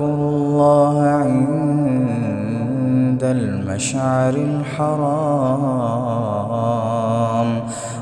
فاذكروا 0.00 0.32
الله 0.32 0.96
عند 1.02 1.60
المشعر 3.24 4.34
الحرام 4.34 5.00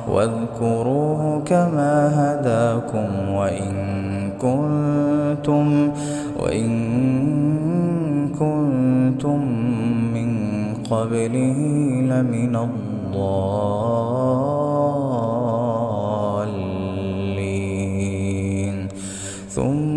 واذكروه 0.09 1.43
كما 1.47 1.95
هداكم 2.19 3.29
وإن 3.35 3.75
كنتم 4.39 5.91
وإن 6.39 6.69
كنتم 8.39 9.41
من 10.15 10.31
قبله 10.91 11.59
لمن 12.11 12.57
الضالين. 12.57 12.89
ثم 19.49 19.88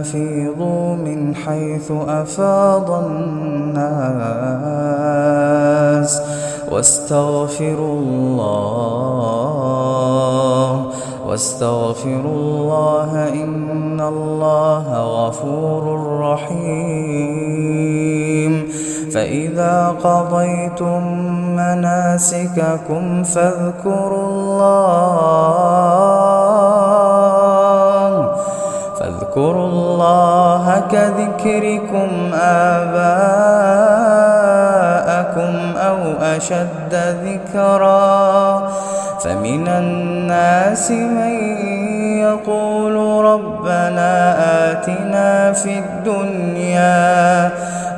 أفيضوا 0.00 0.96
من 0.96 1.34
حيث 1.34 1.92
أفاض 2.08 2.90
الناس 2.90 3.86
واستغفروا 6.72 7.98
الله 8.00 9.66
واستغفروا 11.26 12.36
الله 12.36 13.28
إن 13.28 14.00
الله 14.00 14.86
غفور 14.94 15.84
رحيم. 16.20 17.76
فإذا 19.16 19.96
قضيتم 20.04 21.02
مناسككم 21.56 23.22
فاذكروا 23.24 24.26
الله 24.28 25.16
فاذكروا 29.00 29.65
كذكركم 30.92 32.30
آباءكم 32.34 33.16
أو 35.76 35.98
أشد 36.22 36.94
ذكرًا 37.24 38.68
فمن 39.26 39.68
الناس 39.68 40.90
من 40.90 41.34
يقول 42.18 43.24
ربنا 43.24 44.36
آتنا 44.70 45.52
في 45.52 45.78
الدنيا 45.78 47.50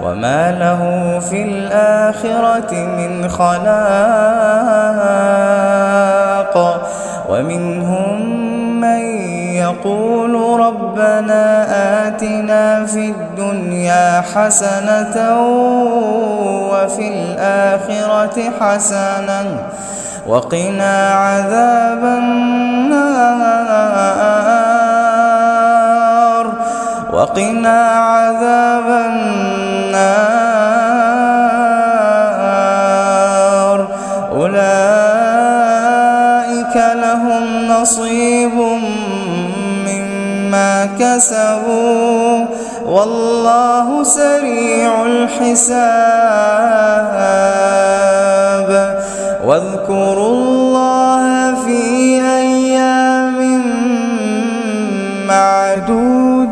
وما 0.03 0.53
له 0.53 1.19
في 1.19 1.43
الآخرة 1.43 2.75
من 2.75 3.28
خلاق 3.28 3.69
ومنهم 7.28 8.38
من 8.41 8.47
يقول 9.69 10.61
ربنا 10.61 11.45
آتنا 12.09 12.87
في 12.87 13.05
الدنيا 13.12 14.23
حسنة 14.34 15.17
وفي 16.73 17.09
الآخرة 17.09 18.37
حسنة 18.61 19.45
وقنا 20.27 20.97
عذاب 21.15 22.05
النار. 22.05 22.49
وقنا 27.12 27.79
عذاب 28.12 28.89
النار. 28.89 29.89
أولئك 34.33 34.79
لهم 36.77 37.45
نصيب. 37.69 38.18
كسبوا 41.00 42.46
والله 42.86 44.04
سريع 44.04 45.06
الحساب. 45.06 45.88
واذكروا 49.44 50.28
الله 50.28 51.54
في 51.64 51.82
أيام 52.22 53.38
معدودات. 55.28 56.48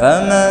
فمن 0.00 0.50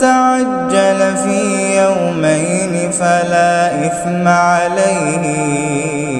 تعجل 0.00 1.00
في 1.16 1.40
يومين 1.76 2.90
فلا 2.90 3.86
إثم 3.86 4.28
عليه. 4.28 6.11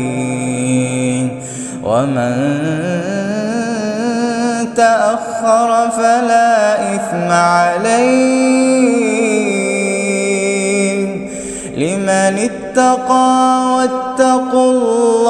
ومن 1.82 2.34
تأخر 4.76 5.91
فلا 5.91 6.94
إثم 6.94 7.31
عليه. 7.31 8.82
لمن 11.76 12.34
اتقى 12.38 13.32
واتقوا 13.76 14.71
الله 14.72 15.22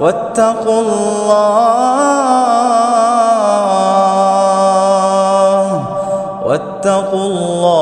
واتقوا 0.00 0.80
الله 0.80 1.06
واتقوا 6.46 7.26
الله 7.26 7.75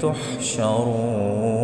تحشرون. 0.00 1.61